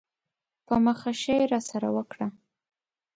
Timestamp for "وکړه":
1.95-2.27